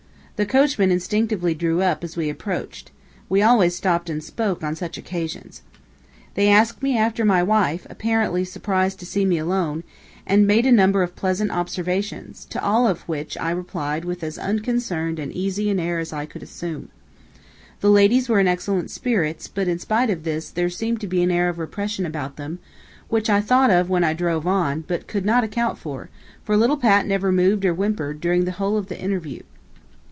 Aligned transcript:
The 0.37 0.45
coachman 0.47 0.89
instinctively 0.91 1.53
drew 1.53 1.83
up, 1.83 2.03
as 2.03 2.17
we 2.17 2.27
approached. 2.27 2.89
We 3.29 3.43
always 3.43 3.75
stopped 3.75 4.09
and 4.09 4.23
spoke, 4.23 4.63
on 4.63 4.75
such 4.75 4.97
occasions. 4.97 5.61
They 6.33 6.49
asked 6.49 6.81
me 6.81 6.97
after 6.97 7.23
my 7.23 7.43
wife, 7.43 7.85
apparently 7.91 8.43
surprised 8.43 8.97
to 9.01 9.05
see 9.05 9.23
me 9.23 9.37
alone, 9.37 9.83
and 10.25 10.47
made 10.47 10.65
a 10.65 10.71
number 10.71 11.03
of 11.03 11.15
pleasant 11.15 11.51
observations, 11.51 12.43
to 12.45 12.63
all 12.63 12.87
of 12.87 13.01
which 13.01 13.37
I 13.37 13.51
replied 13.51 14.03
with 14.03 14.23
as 14.23 14.39
unconcerned 14.39 15.19
and 15.19 15.31
easy 15.31 15.69
an 15.69 15.79
air 15.79 15.99
as 15.99 16.11
I 16.11 16.25
could 16.25 16.41
assume. 16.41 16.89
The 17.81 17.91
ladies 17.91 18.27
were 18.27 18.39
in 18.39 18.47
excellent 18.47 18.89
spirits, 18.89 19.47
but 19.47 19.67
in 19.67 19.77
spite 19.77 20.09
of 20.09 20.23
this, 20.23 20.49
there 20.49 20.71
seemed 20.71 21.01
to 21.01 21.07
be 21.07 21.21
an 21.21 21.29
air 21.29 21.49
of 21.49 21.59
repression 21.59 22.03
about 22.03 22.37
them, 22.37 22.57
which 23.09 23.29
I 23.29 23.41
thought 23.41 23.69
of 23.69 23.91
when 23.91 24.03
I 24.03 24.13
drove 24.13 24.47
on, 24.47 24.85
but 24.87 25.05
could 25.05 25.23
not 25.23 25.43
account 25.43 25.77
for, 25.77 26.09
for 26.43 26.57
little 26.57 26.77
Pat 26.77 27.05
never 27.05 27.31
moved 27.31 27.63
or 27.63 27.75
whimpered, 27.75 28.19
during 28.19 28.45
the 28.45 28.51
whole 28.53 28.75
of 28.75 28.87
the 28.87 28.99
interview. 28.99 29.43